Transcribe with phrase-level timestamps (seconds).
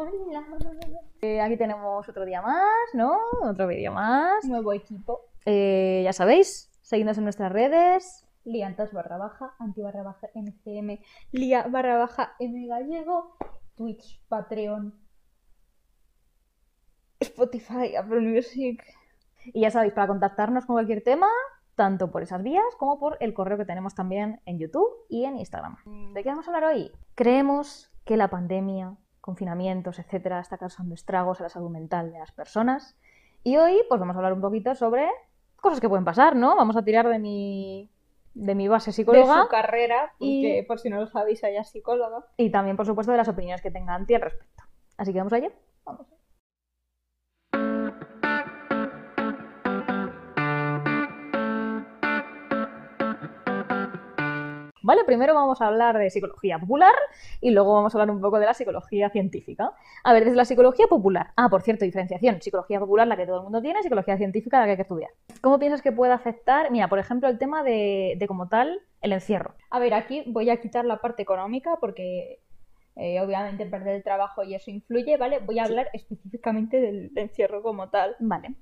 [0.00, 0.46] Hola.
[1.22, 3.18] Eh, aquí tenemos otro día más, ¿no?
[3.42, 4.44] Otro vídeo más.
[4.44, 5.22] Nuevo equipo.
[5.44, 8.24] Eh, ya sabéis, seguidnos en nuestras redes.
[8.44, 11.00] Liantas barra baja, anti barra baja MCM,
[11.32, 13.36] Lia barra baja M gallego,
[13.74, 14.94] Twitch, Patreon,
[17.18, 18.84] Spotify, Apple Music.
[19.46, 21.26] Y ya sabéis, para contactarnos con cualquier tema,
[21.74, 25.38] tanto por esas vías como por el correo que tenemos también en YouTube y en
[25.38, 25.76] Instagram.
[26.14, 26.92] ¿De qué vamos a hablar hoy?
[27.16, 28.96] Creemos que la pandemia,
[29.32, 32.96] confinamientos, etcétera, está causando estragos a la salud mental de las personas.
[33.44, 35.06] Y hoy, pues vamos a hablar un poquito sobre
[35.60, 36.56] cosas que pueden pasar, ¿no?
[36.56, 37.90] Vamos a tirar de mi,
[38.32, 41.60] de mi base De psicóloga su carrera, y- porque por si no lo sabéis, ella
[41.60, 42.24] es psicóloga.
[42.38, 44.64] y también, por supuesto, de las opiniones que tenga Anti al respecto.
[44.96, 45.50] Así que vamos allá.
[45.84, 46.06] Vamos.
[54.88, 56.94] Vale, primero vamos a hablar de psicología popular
[57.42, 59.74] y luego vamos a hablar un poco de la psicología científica.
[60.02, 61.26] A ver, desde la psicología popular.
[61.36, 62.40] Ah, por cierto, diferenciación.
[62.40, 65.10] Psicología popular, la que todo el mundo tiene, psicología científica, la que hay que estudiar.
[65.42, 66.70] ¿Cómo piensas que puede afectar?
[66.70, 69.56] Mira, por ejemplo, el tema de, de como tal, el encierro.
[69.68, 72.40] A ver, aquí voy a quitar la parte económica porque
[72.96, 75.40] eh, obviamente perder el trabajo y eso influye, ¿vale?
[75.40, 75.70] Voy a Sí.
[75.70, 78.16] hablar específicamente del encierro como tal.
[78.20, 78.54] Vale.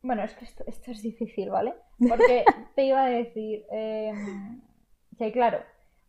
[0.00, 1.74] Bueno, es que esto, esto es difícil, ¿vale?
[2.08, 2.44] Porque
[2.76, 4.60] te iba a decir em,
[5.18, 5.58] que, claro,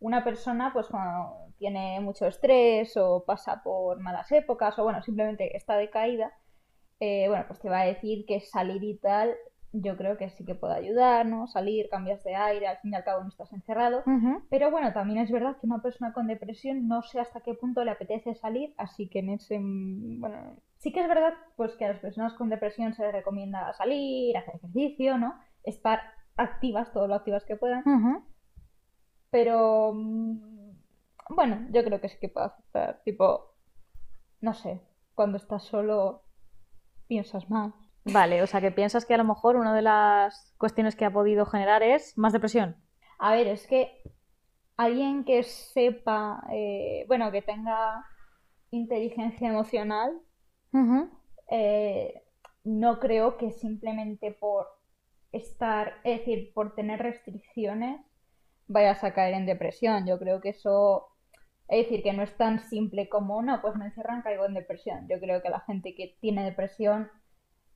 [0.00, 5.56] una persona, pues cuando tiene mucho estrés o pasa por malas épocas o, bueno, simplemente
[5.56, 6.32] está decaída,
[7.00, 9.34] eh, bueno, pues te va a decir que salir y tal,
[9.72, 11.48] yo creo que sí que puede ayudar, ¿no?
[11.48, 14.04] Salir, cambias de aire, al fin y al cabo no estás encerrado.
[14.48, 17.82] Pero bueno, también es verdad que una persona con depresión no sé hasta qué punto
[17.84, 21.88] le apetece salir, así que en ese, bueno, sí que es verdad pues que a
[21.88, 25.34] las personas con depresión se les recomienda salir, hacer ejercicio, ¿no?
[25.64, 26.00] Estar
[26.36, 27.82] activas, todo lo activas que puedan.
[29.34, 30.38] Pero mm,
[31.30, 33.52] bueno, yo creo que sí que puede afectar, tipo,
[34.40, 34.80] no sé,
[35.16, 36.22] cuando estás solo
[37.08, 37.74] piensas más.
[38.04, 41.12] Vale, o sea que piensas que a lo mejor una de las cuestiones que ha
[41.12, 42.76] podido generar es más depresión.
[43.18, 44.04] A ver, es que
[44.76, 48.06] alguien que sepa, eh, bueno, que tenga
[48.70, 50.16] inteligencia emocional,
[51.50, 52.22] eh,
[52.62, 54.68] no creo que simplemente por
[55.32, 58.00] estar, es decir, por tener restricciones,
[58.66, 60.06] vayas a caer en depresión.
[60.06, 61.08] Yo creo que eso,
[61.68, 65.06] es decir, que no es tan simple como, no, pues me encierran, caigo en depresión.
[65.08, 67.10] Yo creo que la gente que tiene depresión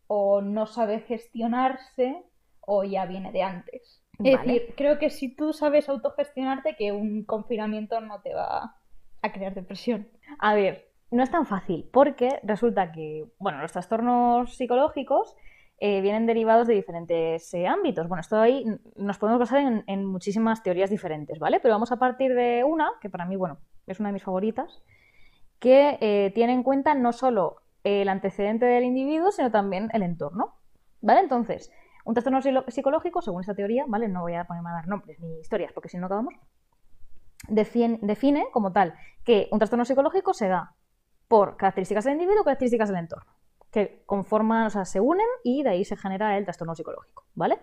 [0.06, 2.24] o no sabe gestionarse
[2.60, 4.02] o ya viene de antes.
[4.24, 8.76] Es decir, creo que si tú sabes autogestionarte, que un confinamiento no te va
[9.22, 10.08] a crear depresión.
[10.40, 15.36] A ver, no es tan fácil, porque resulta que, bueno, los trastornos psicológicos
[15.80, 18.08] eh, vienen derivados de diferentes eh, ámbitos.
[18.08, 18.64] Bueno, esto ahí
[18.96, 21.60] nos podemos basar en, muchísimas teorías diferentes, ¿vale?
[21.60, 24.82] Pero vamos a partir de una, que para mí, bueno, es una de mis favoritas,
[25.60, 30.56] que eh, tiene en cuenta no solo el antecedente del individuo, sino también el entorno,
[31.00, 31.20] ¿vale?
[31.20, 31.70] Entonces,
[32.04, 34.08] un trastorno psicológico, según esta teoría, ¿vale?
[34.08, 36.34] No voy a ponerme a dar nombres ni historias, porque si no acabamos,
[37.46, 40.74] define, define como tal que un trastorno psicológico se da
[41.28, 43.32] por características del individuo o características del entorno,
[43.70, 47.58] que conforman, o sea, se unen y de ahí se genera el trastorno psicológico, ¿vale?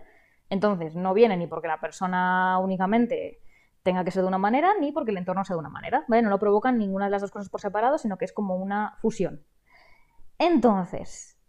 [0.49, 3.39] Entonces, no viene ni porque la persona únicamente
[3.81, 6.21] tenga que ser de una manera, ni porque el entorno sea de una manera, ¿vale?
[6.21, 8.95] No lo provocan ninguna de las dos cosas por separado, sino que es como una
[8.99, 9.43] fusión.
[10.37, 11.39] Entonces,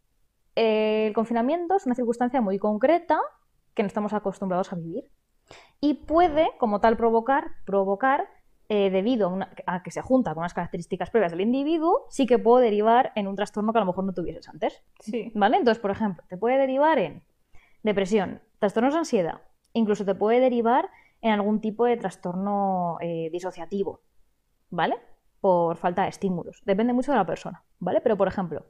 [0.55, 3.21] el confinamiento es una circunstancia muy concreta
[3.75, 5.11] que no estamos acostumbrados a vivir
[5.81, 8.28] y puede, como tal, provocar, provocar
[8.69, 12.27] eh, debido a, una- a que se junta con unas características previas del individuo, sí
[12.27, 14.82] que puede derivar en un trastorno que a lo mejor no tuvieses antes.
[15.00, 15.32] Sí.
[15.34, 15.56] ¿Vale?
[15.59, 17.22] Entonces, por ejemplo, te puede derivar en
[17.82, 20.88] depresión, trastornos de ansiedad, incluso te puede derivar
[21.21, 24.00] en algún tipo de trastorno eh, disociativo,
[24.71, 24.97] ¿vale?
[25.41, 26.62] Por falta de estímulos.
[26.65, 28.00] Depende mucho de la persona, ¿vale?
[28.00, 28.66] Pero, por ejemplo,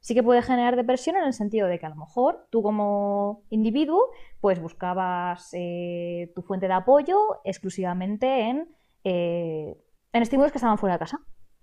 [0.00, 3.42] sí que puede generar depresión en el sentido de que a lo mejor tú como
[3.50, 4.00] individuo
[4.40, 8.68] pues buscabas eh, tu fuente de apoyo exclusivamente en,
[9.04, 9.76] eh,
[10.12, 11.20] en estímulos que estaban fuera de casa.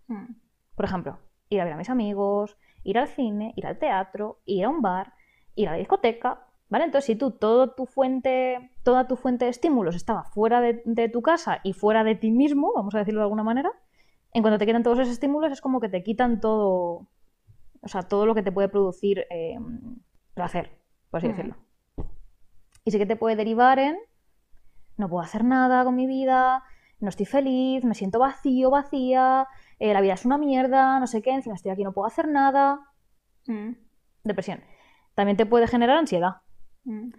[0.07, 0.33] Mm.
[0.75, 4.65] Por ejemplo, ir a ver a mis amigos, ir al cine, ir al teatro, ir
[4.65, 5.13] a un bar,
[5.55, 6.85] ir a la discoteca, ¿vale?
[6.85, 11.09] Entonces, si tú todo tu fuente, toda tu fuente de estímulos estaba fuera de, de
[11.09, 13.71] tu casa y fuera de ti mismo, vamos a decirlo de alguna manera,
[14.33, 17.07] en cuanto te quitan todos esos estímulos es como que te quitan todo,
[17.81, 19.57] o sea, todo lo que te puede producir eh,
[20.33, 20.77] placer,
[21.09, 21.35] por así Ujú.
[21.35, 21.57] decirlo.
[22.85, 23.97] Y sí que te puede derivar en
[24.97, 26.63] no puedo hacer nada con mi vida,
[26.99, 29.47] no estoy feliz, me siento vacío, vacía,
[29.79, 32.27] eh, la vida es una mierda, no sé qué, encima estoy aquí, no puedo hacer
[32.27, 32.79] nada.
[33.45, 33.71] Mm.
[34.23, 34.61] Depresión.
[35.15, 36.37] También te puede generar ansiedad.
[36.83, 37.09] Mm.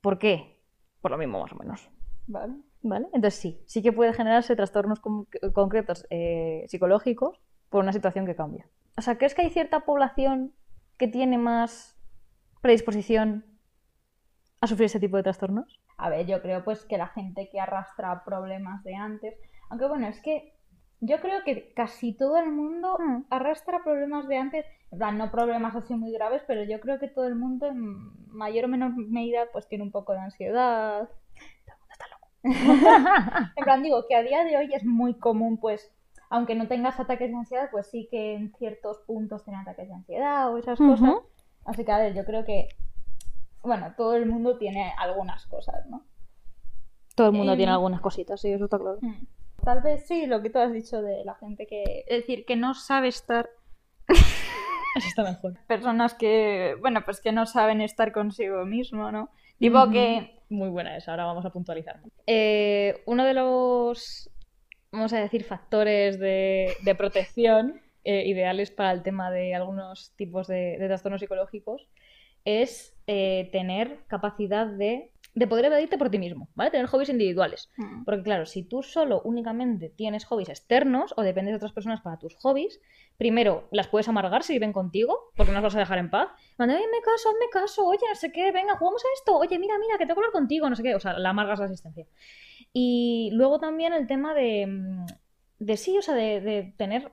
[0.00, 0.62] ¿Por qué?
[1.00, 1.90] Por lo mismo, más o menos.
[2.26, 2.54] Vale.
[2.82, 3.06] ¿Vale?
[3.12, 7.40] Entonces sí, sí que puede generarse trastornos con- concretos eh, psicológicos
[7.70, 8.68] por una situación que cambia.
[8.96, 10.54] O sea, ¿crees que hay cierta población
[10.98, 11.96] que tiene más
[12.60, 13.44] predisposición
[14.60, 15.80] a sufrir ese tipo de trastornos?
[15.96, 19.34] A ver, yo creo pues que la gente que arrastra problemas de antes,
[19.70, 20.52] aunque bueno, es que
[21.00, 23.24] yo creo que casi todo el mundo Mm.
[23.30, 27.08] arrastra problemas de antes, en plan, no problemas así muy graves, pero yo creo que
[27.08, 27.84] todo el mundo en
[28.32, 31.08] mayor o menor medida pues tiene un poco de ansiedad.
[31.08, 32.28] Todo el mundo está loco.
[33.56, 35.92] En plan, digo que a día de hoy es muy común pues,
[36.30, 39.94] aunque no tengas ataques de ansiedad, pues sí que en ciertos puntos tienen ataques de
[39.94, 41.14] ansiedad o esas cosas.
[41.64, 42.68] Así que a ver, yo creo que,
[43.64, 46.04] bueno, todo el mundo tiene algunas cosas, ¿no?
[47.14, 48.98] Todo el mundo Em, tiene algunas cositas, sí, eso está claro.
[49.00, 49.26] Mm.
[49.64, 52.56] Tal vez sí, lo que tú has dicho de la gente que, es decir, que
[52.56, 53.48] no sabe estar,
[54.96, 55.58] Eso está mejor.
[55.66, 59.30] personas que, bueno, pues que no saben estar consigo mismo, ¿no?
[59.58, 62.00] Tipo que, Muy buena esa, ahora vamos a puntualizar.
[62.26, 64.30] Eh, uno de los,
[64.92, 70.46] vamos a decir, factores de, de protección eh, ideales para el tema de algunos tipos
[70.46, 71.88] de, de trastornos psicológicos
[72.44, 76.70] es eh, tener capacidad de, de poder evadirte por ti mismo, ¿vale?
[76.70, 77.70] Tener hobbies individuales.
[77.76, 82.00] mm, Porque claro, si tú solo únicamente tienes hobbies externos o dependes de otras personas
[82.00, 82.80] para tus hobbies,
[83.16, 86.28] primero las puedes amargar si viven contigo, porque no las vas a dejar en paz.
[86.58, 89.78] Manda, me caso, hazme caso, oye, no sé qué, venga, jugamos a esto, oye, mira,
[89.78, 92.06] mira, que tengo que hablar contigo, no sé qué, o sea, la amargas la asistencia.
[92.72, 95.06] Y luego también el tema de, mm,
[95.58, 97.12] de sí, o sea, de, de tener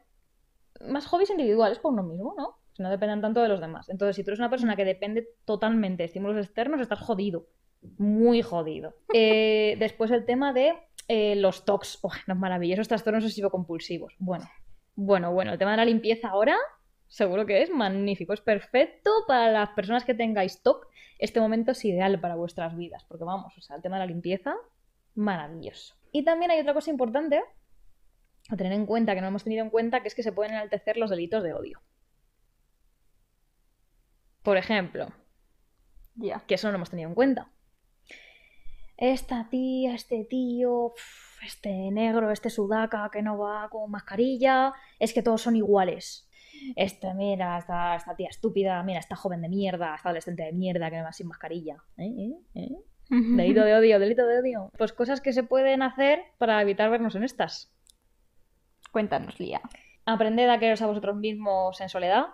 [0.88, 2.58] más hobbies individuales por uno mismo, ¿no?
[2.78, 3.90] No dependan tanto de los demás.
[3.90, 7.48] Entonces, si tú eres una persona que depende totalmente de estímulos externos, estás jodido.
[7.98, 8.96] Muy jodido.
[9.14, 10.74] Eh, después el tema de
[11.08, 12.00] eh, los TOCs.
[12.02, 14.16] Oh, los maravillosos trastornos obsesivo-compulsivos.
[14.20, 14.50] Bueno,
[14.96, 15.52] bueno, bueno.
[15.54, 16.56] El tema de la limpieza ahora,
[17.08, 18.34] seguro que es magnífico.
[18.34, 20.88] Es perfecto para las personas que tengáis TOC.
[21.20, 23.04] Este momento es ideal para vuestras vidas.
[23.08, 24.56] Porque vamos, o sea, el tema de la limpieza,
[25.16, 25.96] maravilloso.
[26.12, 27.42] Y también hay otra cosa importante
[28.50, 30.54] a tener en cuenta, que no hemos tenido en cuenta, que es que se pueden
[30.54, 31.82] enaltecer los delitos de odio.
[34.44, 35.08] Por ejemplo,
[36.16, 36.44] ya.
[36.48, 37.52] que eso no lo hemos tenido en cuenta.
[38.98, 40.94] Esta tía, este tío,
[41.44, 46.30] este negro, este sudaca que no va con mascarilla, es que todos son iguales.
[46.76, 50.90] Este, mira, esta, esta tía estúpida, mira, esta joven de mierda, esta adolescente de mierda
[50.90, 51.78] que no va sin mascarilla.
[51.98, 52.14] ¿Eh?
[52.56, 52.62] ¿Eh?
[52.62, 52.70] ¿Eh?
[53.10, 54.72] Delito de odio, delito de odio.
[54.78, 57.74] Pues cosas que se pueden hacer para evitar vernos en estas.
[58.92, 59.62] Cuéntanos, Lía.
[60.06, 62.26] Aprended a quereros a vosotros mismos en soledad.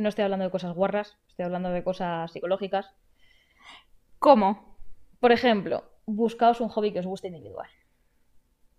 [0.00, 2.90] No estoy hablando de cosas guarras, estoy hablando de cosas psicológicas.
[4.18, 4.78] ¿Cómo?
[5.20, 7.68] Por ejemplo, buscaos un hobby que os guste individual.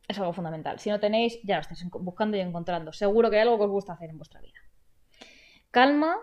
[0.08, 0.80] Es algo fundamental.
[0.80, 2.92] Si no tenéis, ya lo estáis buscando y encontrando.
[2.92, 4.60] Seguro que hay algo que os gusta hacer en vuestra vida.
[5.70, 6.18] Calma,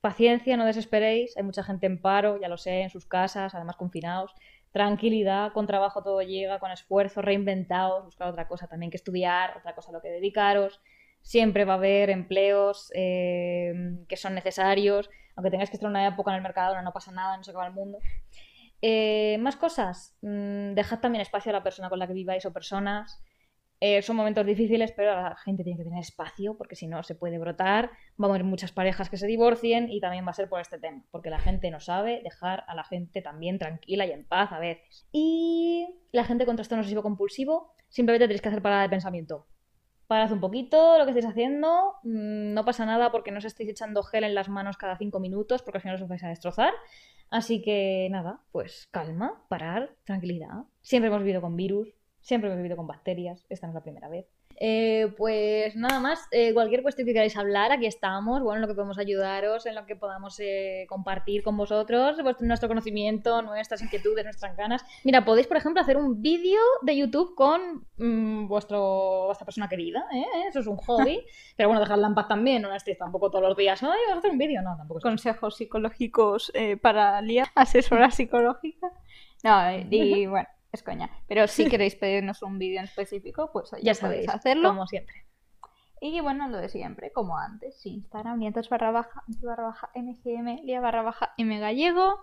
[0.00, 1.36] paciencia, no desesperéis.
[1.36, 4.32] Hay mucha gente en paro, ya lo sé, en sus casas, además confinados.
[4.70, 9.74] Tranquilidad, con trabajo todo llega, con esfuerzo, reinventaos, buscar otra cosa también que estudiar, otra
[9.74, 10.80] cosa a lo que dedicaros.
[11.26, 13.74] Siempre va a haber empleos eh,
[14.08, 17.36] que son necesarios, aunque tengáis que estar una época en el mercado, no pasa nada,
[17.36, 17.98] no se acaba el mundo.
[18.80, 20.16] Eh, más cosas.
[20.22, 23.20] Mm, dejad también espacio a la persona con la que viváis o personas.
[23.80, 27.16] Eh, son momentos difíciles, pero la gente tiene que tener espacio porque si no se
[27.16, 27.90] puede brotar.
[28.22, 30.78] Va a haber muchas parejas que se divorcien y también va a ser por este
[30.78, 34.52] tema, porque la gente no sabe dejar a la gente también tranquila y en paz
[34.52, 35.08] a veces.
[35.10, 39.48] Y la gente con trastorno obsesivo compulsivo, simplemente tenéis que hacer parada de pensamiento.
[40.06, 43.68] Parad un poquito lo que estáis haciendo, mm, no pasa nada porque no os estáis
[43.68, 46.72] echando gel en las manos cada cinco minutos porque al final os vais a destrozar.
[47.30, 50.64] Así que nada, pues calma, parar, tranquilidad.
[50.80, 51.88] Siempre hemos vivido con virus,
[52.26, 54.26] siempre hemos vivido con bacterias, esta no es la primera vez.
[54.58, 58.66] Eh, pues nada más, eh, cualquier cuestión que queráis hablar, aquí estamos, bueno, en lo
[58.68, 63.82] que podemos ayudaros, en lo que podamos eh, compartir con vosotros, vuestro- nuestro conocimiento, nuestras
[63.82, 64.82] inquietudes, nuestras ganas.
[65.04, 70.06] Mira, podéis, por ejemplo, hacer un vídeo de YouTube con mm, vuestro, vuestra persona querida,
[70.12, 70.24] ¿eh?
[70.48, 71.20] Eso es un hobby,
[71.56, 74.18] pero bueno, dejadla en paz también, no estéis tampoco todos los días, ay, vamos a
[74.20, 78.90] hacer un vídeo, no, tampoco Consejos psicológicos eh, para Lía, asesora psicológica.
[79.44, 81.10] No, y bueno, es coña.
[81.26, 84.68] Pero si queréis pedirnos un vídeo en específico, pues ya ya sabéis, podéis hacerlo.
[84.70, 85.26] como siempre.
[86.00, 90.80] Y bueno, lo de siempre, como antes, Instagram, nietos barra baja, barra baja, mgm, lía
[90.80, 92.20] barra baja, mgallego,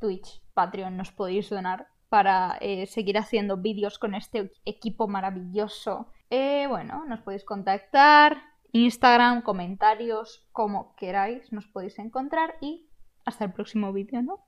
[0.00, 6.10] Twitch, Patreon, nos podéis donar para eh, seguir haciendo vídeos con este equipo maravilloso.
[6.30, 12.88] Eh, bueno, nos podéis contactar, Instagram, comentarios, como queráis, nos podéis encontrar y
[13.24, 14.45] hasta el próximo vídeo, ¿no?